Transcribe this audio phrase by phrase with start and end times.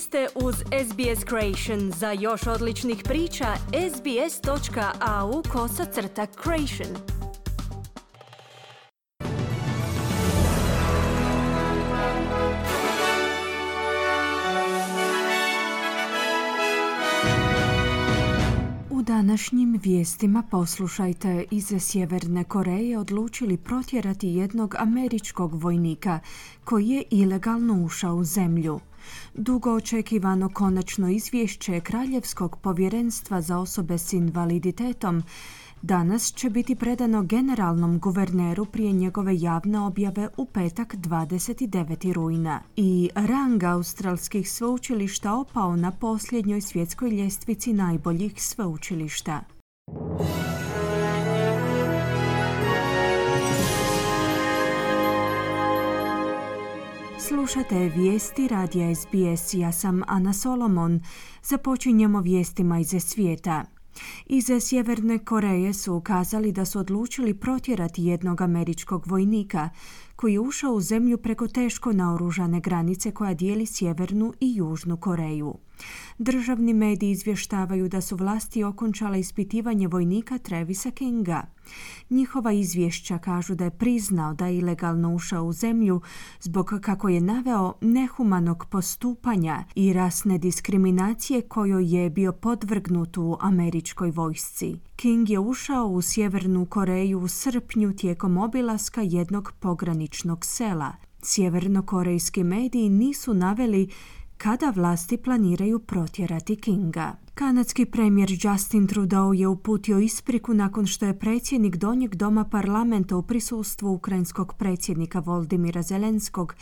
[0.00, 1.92] Ste uz SBS Creation.
[1.92, 3.46] Za još odličnih priča,
[3.94, 6.96] sbs.au kosacrta creation.
[18.90, 26.20] U današnjim vijestima poslušajte iz Sjeverne Koreje odlučili protjerati jednog američkog vojnika
[26.64, 28.80] koji je ilegalno ušao u zemlju.
[29.34, 35.22] Dugo očekivano konačno izvješće Kraljevskog povjerenstva za osobe s invaliditetom
[35.82, 42.12] danas će biti predano generalnom guverneru prije njegove javne objave u petak 29.
[42.12, 42.60] rujna.
[42.76, 49.57] I rang australskih sveučilišta opao na posljednjoj svjetskoj ljestvici najboljih sveučilišta.
[57.38, 59.54] Slušate vijesti radija SBS.
[59.54, 61.00] Ja sam Ana Solomon.
[61.42, 63.64] Započinjemo vijestima iz svijeta.
[64.26, 69.70] Iz Sjeverne Koreje su ukazali da su odlučili protjerati jednog američkog vojnika
[70.16, 75.54] koji je ušao u zemlju preko teško naoružane granice koja dijeli Sjevernu i Južnu Koreju.
[76.18, 81.42] Državni mediji izvještavaju da su vlasti okončale ispitivanje vojnika Trevisa Kinga.
[82.10, 86.00] Njihova izvješća kažu da je priznao da je ilegalno ušao u zemlju
[86.40, 94.10] zbog kako je naveo nehumanog postupanja i rasne diskriminacije kojoj je bio podvrgnut u američkoj
[94.10, 94.76] vojsci.
[94.96, 100.92] King je ušao u Sjevernu Koreju u srpnju tijekom obilaska jednog pograničnog sela.
[101.22, 103.88] Sjevernokorejski mediji nisu naveli
[104.38, 107.16] kada vlasti planiraju protjerati Kinga.
[107.34, 113.22] Kanadski premijer Justin Trudeau je uputio ispriku nakon što je predsjednik Donjeg doma parlamenta u
[113.22, 116.54] prisustvu ukrajinskog predsjednika Voldimira Zelenskog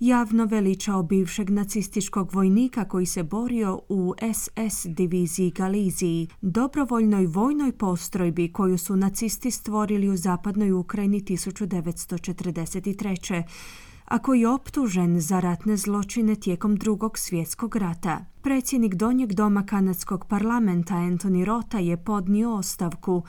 [0.00, 8.52] javno veličao bivšeg nacističkog vojnika koji se borio u SS diviziji Galiziji, dobrovoljnoj vojnoj postrojbi
[8.52, 13.42] koju su nacisti stvorili u zapadnoj Ukrajini 1943
[14.12, 18.24] a koji je optužen za ratne zločine tijekom drugog svjetskog rata.
[18.42, 23.22] Predsjednik Donjeg doma kanadskog parlamenta Anthony Rota je podnio ostavku,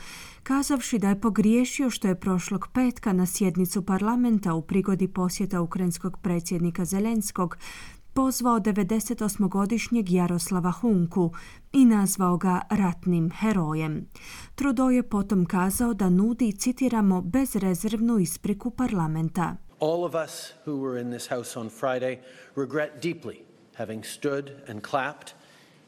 [0.43, 6.17] kazavši da je pogriješio što je prošlog petka na sjednicu parlamenta u prigodi posjeta ukrajinskog
[6.21, 7.57] predsjednika Zelenskog
[8.13, 11.31] pozvao 98-godišnjeg Jaroslava Hunku
[11.71, 14.07] i nazvao ga ratnim herojem.
[14.55, 19.55] Trudeau je potom kazao da nudi, citiramo, bezrezervnu ispriku parlamenta.
[19.83, 22.21] All of us who were in this house on Friday
[22.55, 23.43] regret deeply
[23.75, 25.33] having stood and clapped,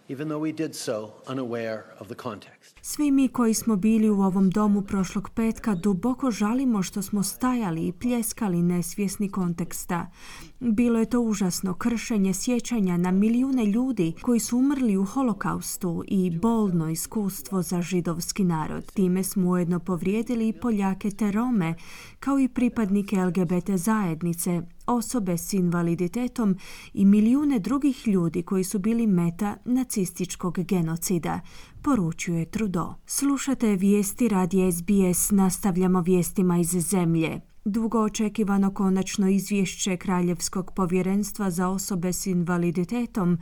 [0.09, 2.75] even though we did so unaware of the context.
[2.81, 7.87] Svi mi koji smo bili u ovom domu prošlog petka duboko žalimo što smo stajali
[7.87, 10.11] i pljeskali nesvjesni konteksta.
[10.59, 16.37] Bilo je to užasno kršenje sjećanja na milijune ljudi koji su umrli u holokaustu i
[16.39, 18.91] bolno iskustvo za židovski narod.
[18.91, 21.75] Time smo ujedno povrijedili i Poljake te Rome,
[22.19, 26.57] kao i pripadnike LGBT zajednice, osobe s invaliditetom
[26.93, 31.39] i milijune drugih ljudi koji su bili meta nacističkog genocida,
[31.81, 32.93] poručuje Trudeau.
[33.05, 37.41] Slušate vijesti radi SBS, nastavljamo vijestima iz zemlje.
[37.65, 43.37] Dugo očekivano konačno izvješće Kraljevskog povjerenstva za osobe s invaliditetom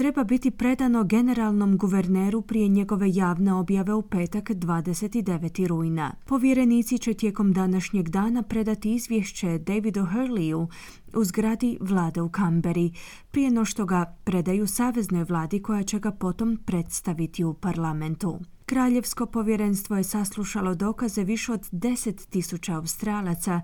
[0.00, 5.66] treba biti predano generalnom guverneru prije njegove javne objave u petak 29.
[5.66, 6.12] rujna.
[6.26, 10.66] Povjerenici će tijekom današnjeg dana predati izvješće Davidu Hurleyu
[11.14, 12.92] u zgradi vlade u Kamberi,
[13.30, 18.38] prije no što ga predaju saveznoj vladi koja će ga potom predstaviti u parlamentu.
[18.66, 23.60] Kraljevsko povjerenstvo je saslušalo dokaze više od 10.000 Australaca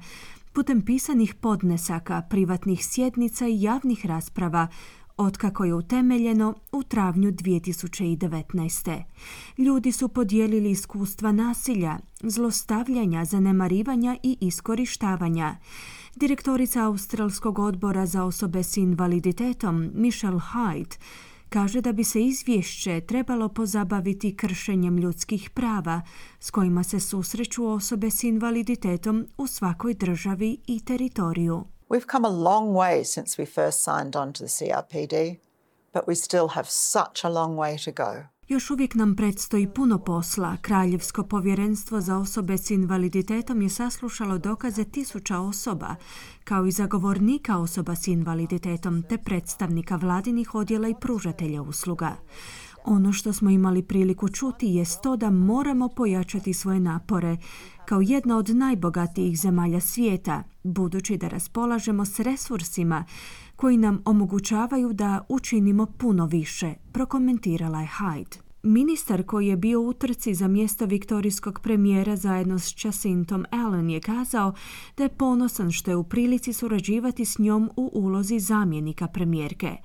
[0.53, 4.69] putem pisanih podnesaka, privatnih sjednica i javnih rasprava
[5.17, 9.03] otkako je utemeljeno u travnju 2019.
[9.59, 15.57] Ljudi su podijelili iskustva nasilja, zlostavljanja, zanemarivanja i iskorištavanja.
[16.17, 20.97] Direktorica Australskog odbora za osobe s invaliditetom Michelle Hyde
[21.49, 26.03] kaže da bi se izvješće trebalo pozabaviti kršenjem ljudskih prava
[26.41, 31.76] s kojima se susreću osobe s invaliditetom u svakoj državi i teritoriju.
[31.89, 35.39] We've come a long way since we first signed on to the CRPD,
[35.93, 38.23] but we still have such a long way to go.
[38.49, 40.57] Još uvijek nam predstoji puno posla.
[40.63, 45.95] Kraljevsko povjerenstvo za osobe s invaliditetom je saslušalo dokaze tisuća osoba,
[46.45, 52.17] kao i zagovornika osoba s invaliditetom te predstavnika vladinih odjela i pružatelja usluga.
[52.87, 57.37] Ono što smo imali priliku čuti je to da moramo pojačati svoje napore
[57.85, 63.05] kao jedna od najbogatijih zemalja svijeta, budući da raspolažemo s resursima
[63.57, 68.46] koji nam omogućavaju da učinimo puno više, prokomentirala je Hyde.
[68.67, 74.01] Ministar koji je bio u trci za mjesto viktorijskog premijera zajedno s Jacintom Allen je
[74.01, 74.55] kazao
[74.97, 79.77] da je ponosan što je u prilici surađivati s njom u ulozi zamjenika premijerke.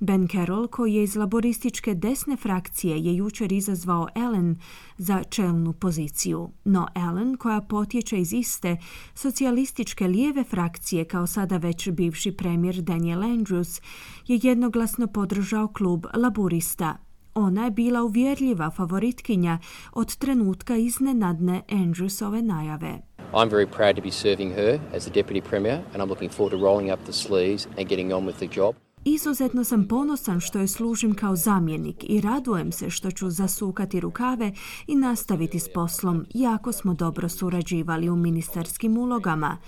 [0.00, 4.58] Ben Carroll, koji je iz laborističke desne frakcije, je jučer izazvao Allen
[4.98, 6.50] za čelnu poziciju.
[6.64, 8.76] No Allen, koja potječe iz iste
[9.14, 13.82] socijalističke lijeve frakcije kao sada već bivši premijer Daniel Andrews,
[14.26, 17.04] je jednoglasno podržao klub laburista
[17.34, 19.58] ona je bila uvjerljiva favoritkinja
[19.92, 22.98] od trenutka iznenadne Andrewsove najave.
[23.32, 26.58] I'm very proud to be serving her as the deputy premier and I'm looking forward
[26.58, 28.74] to rolling up the sleeves and getting on with the job.
[29.04, 34.52] Izuzetno sam ponosan što je služim kao zamjenik i radujem se što ću zasukati rukave
[34.86, 36.24] i nastaviti s poslom.
[36.34, 39.58] Jako smo dobro surađivali u ministarskim ulogama.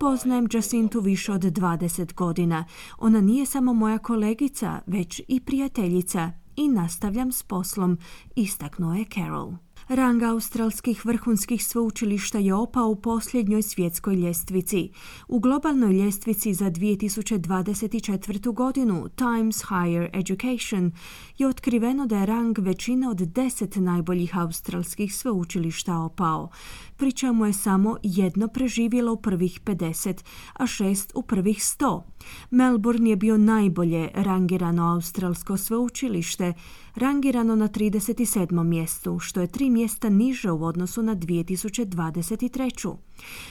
[0.00, 2.64] Poznajem Jacintu više od 20 godina.
[2.98, 7.98] Ona nije samo moja kolegica, već i prijateljica i nastavljam s poslom,
[8.34, 9.65] istaknuo je Carol.
[9.88, 14.90] Rang australskih vrhunskih sveučilišta je opao u posljednjoj svjetskoj ljestvici.
[15.28, 18.52] U globalnoj ljestvici za 2024.
[18.52, 20.92] godinu Times Higher Education
[21.38, 26.48] je otkriveno da je rang većine od deset najboljih australskih sveučilišta opao,
[26.96, 32.02] pri čemu je samo jedno preživjelo u prvih 50, a šest u prvih 100.
[32.50, 36.52] Melbourne je bio najbolje rangirano australsko sveučilište,
[36.94, 38.64] rangirano na 37.
[38.64, 42.96] mjestu, što je tri mjesta niže u odnosu na 2023.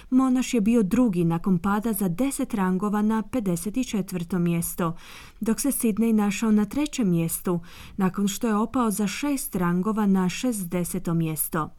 [0.09, 4.39] Monaš je bio drugi nakon pada za 10 rangova na 54.
[4.39, 4.95] mjesto,
[5.39, 7.59] dok se Sidney našao na trećem mjestu,
[7.97, 11.13] nakon što je opao za šest rangova na 60.
[11.13, 11.69] mjesto.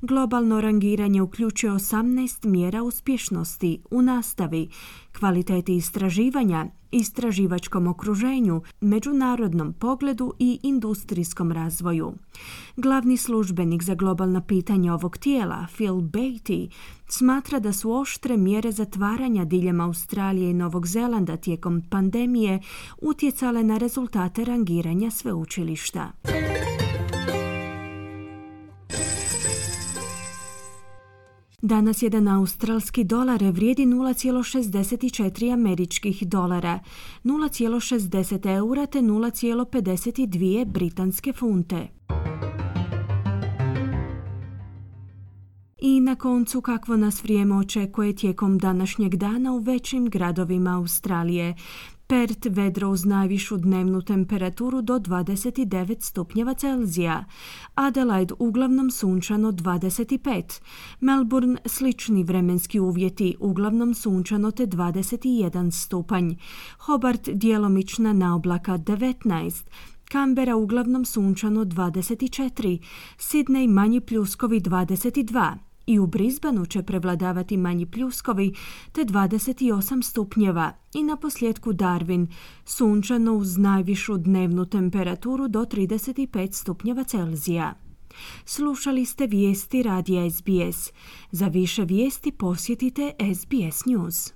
[0.00, 4.68] Globalno rangiranje uključuje 18 mjera uspješnosti u nastavi,
[5.18, 12.12] kvaliteti istraživanja, istraživačkom okruženju, međunarodnom pogledu i industrijskom razvoju.
[12.76, 16.70] Glavni službenik za globalna pitanja ovog tijela, Phil Beatty,
[17.08, 22.60] smatra da su oštre mjere zatvaranja diljem Australije i Novog Zelanda tijekom pandemije
[23.02, 26.12] utjecale na rezultate rangiranja sveučilišta.
[31.66, 36.80] Danas jedan australski dolar vrijedi 0,64 američkih dolara,
[37.24, 41.88] 0,60 eura te 0,52 britanske funte.
[45.78, 51.54] I na koncu kakvo nas vrijeme očekuje tijekom današnjeg dana u većim gradovima Australije.
[52.08, 57.24] Pert vedro uz najvišu dnevnu temperaturu do 29 stupnjeva Celzija.
[57.74, 60.60] Adelaide uglavnom sunčano 25.
[61.00, 66.30] Melbourne slični vremenski uvjeti uglavnom sunčano te 21 stupanj.
[66.78, 69.64] Hobart djelomična naoblaka 19.
[70.08, 72.78] Kambera uglavnom sunčano 24,
[73.18, 75.54] Sidney manji pljuskovi 22,
[75.86, 78.54] i u Brisbaneu će prevladavati manji pljuskovi
[78.92, 82.26] te 28 stupnjeva i na posljedku Darwin,
[82.64, 87.74] sunčano uz najvišu dnevnu temperaturu do 35 stupnjeva Celzija.
[88.44, 90.92] Slušali ste vijesti radija SBS.
[91.30, 94.35] Za više vijesti posjetite SBS News.